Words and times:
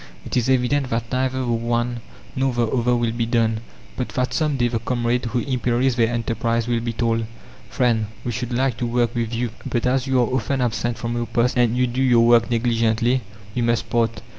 It 0.25 0.35
is 0.35 0.49
evident 0.49 0.89
that 0.89 1.11
neither 1.11 1.41
the 1.41 1.45
one 1.45 1.99
nor 2.35 2.53
the 2.53 2.65
other 2.65 2.95
will 2.95 3.11
be 3.11 3.27
done, 3.27 3.59
but 3.95 4.09
that 4.15 4.33
some 4.33 4.57
day 4.57 4.67
the 4.67 4.79
comrade 4.79 5.25
who 5.25 5.41
imperils 5.41 5.95
their 5.95 6.11
enterprise 6.11 6.67
will 6.67 6.79
be 6.79 6.91
told: 6.91 7.27
"Friend, 7.69 8.07
we 8.23 8.31
should 8.31 8.51
like 8.51 8.77
to 8.77 8.87
work 8.87 9.13
with 9.13 9.31
you; 9.31 9.51
but 9.63 9.85
as 9.85 10.07
you 10.07 10.19
are 10.19 10.25
often 10.35 10.59
absent 10.59 10.97
from 10.97 11.15
your 11.15 11.27
post, 11.27 11.55
and 11.55 11.77
you 11.77 11.85
do 11.85 12.01
your 12.01 12.25
work 12.25 12.49
negligently, 12.49 13.21
we 13.53 13.61
must 13.61 13.91
part. 13.91 14.21